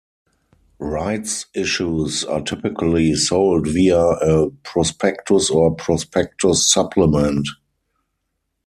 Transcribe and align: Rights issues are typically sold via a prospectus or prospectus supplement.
Rights 0.79 1.45
issues 1.53 2.23
are 2.25 2.41
typically 2.41 3.13
sold 3.13 3.67
via 3.67 3.99
a 3.99 4.49
prospectus 4.63 5.51
or 5.51 5.75
prospectus 5.75 6.71
supplement. 6.73 7.45